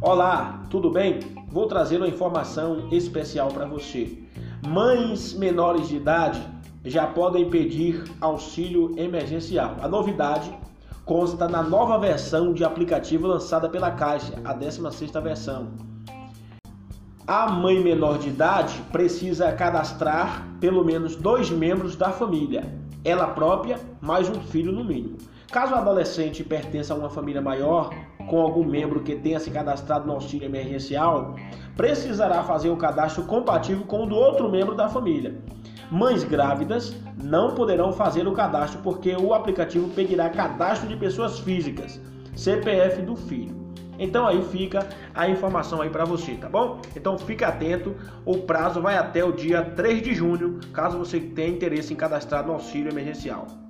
Olá, 0.00 0.62
tudo 0.70 0.90
bem? 0.90 1.20
Vou 1.48 1.66
trazer 1.66 1.96
uma 1.96 2.06
informação 2.06 2.88
especial 2.92 3.48
para 3.48 3.64
você. 3.64 4.18
Mães 4.66 5.32
menores 5.32 5.88
de 5.88 5.96
idade 5.96 6.40
já 6.84 7.06
podem 7.06 7.48
pedir 7.48 8.04
auxílio 8.20 8.92
emergencial. 8.98 9.76
A 9.80 9.88
novidade 9.88 10.52
consta 11.04 11.48
na 11.48 11.62
nova 11.62 11.98
versão 11.98 12.52
de 12.52 12.64
aplicativo 12.64 13.26
lançada 13.26 13.68
pela 13.68 13.90
Caixa, 13.90 14.34
a 14.44 14.54
16ª 14.54 15.22
versão. 15.22 15.68
A 17.26 17.50
mãe 17.50 17.82
menor 17.82 18.18
de 18.18 18.28
idade 18.28 18.82
precisa 18.92 19.50
cadastrar 19.52 20.46
pelo 20.60 20.84
menos 20.84 21.16
dois 21.16 21.50
membros 21.50 21.96
da 21.96 22.10
família, 22.10 22.70
ela 23.04 23.26
própria 23.28 23.78
mais 24.00 24.28
um 24.28 24.40
filho 24.40 24.72
no 24.72 24.82
mínimo. 24.82 25.18
Caso 25.52 25.74
o 25.74 25.76
adolescente 25.76 26.42
pertença 26.42 26.94
a 26.94 26.96
uma 26.96 27.10
família 27.10 27.40
maior, 27.40 27.90
com 28.28 28.40
algum 28.40 28.64
membro 28.64 29.02
que 29.02 29.14
tenha 29.14 29.38
se 29.38 29.50
cadastrado 29.50 30.06
no 30.06 30.14
auxílio 30.14 30.46
emergencial, 30.46 31.36
precisará 31.76 32.42
fazer 32.42 32.70
o 32.70 32.76
cadastro 32.76 33.24
compatível 33.24 33.84
com 33.84 34.04
o 34.04 34.06
do 34.06 34.16
outro 34.16 34.50
membro 34.50 34.74
da 34.74 34.88
família. 34.88 35.34
Mães 35.90 36.24
grávidas 36.24 36.96
não 37.22 37.54
poderão 37.54 37.92
fazer 37.92 38.26
o 38.26 38.32
cadastro 38.32 38.80
porque 38.82 39.14
o 39.14 39.34
aplicativo 39.34 39.88
pedirá 39.90 40.30
cadastro 40.30 40.88
de 40.88 40.96
pessoas 40.96 41.38
físicas, 41.38 42.00
CPF 42.34 43.02
do 43.02 43.14
filho. 43.14 43.54
Então 43.98 44.26
aí 44.26 44.42
fica 44.50 44.88
a 45.14 45.28
informação 45.28 45.80
aí 45.80 45.90
para 45.90 46.04
você, 46.04 46.34
tá 46.34 46.48
bom? 46.48 46.80
Então 46.96 47.18
fique 47.18 47.44
atento, 47.44 47.94
o 48.24 48.38
prazo 48.38 48.80
vai 48.80 48.96
até 48.96 49.24
o 49.24 49.32
dia 49.32 49.62
3 49.62 50.02
de 50.02 50.14
junho, 50.14 50.60
caso 50.72 50.98
você 50.98 51.20
tenha 51.20 51.48
interesse 51.48 51.92
em 51.92 51.96
cadastrar 51.96 52.46
no 52.46 52.52
auxílio 52.52 52.90
emergencial. 52.90 53.63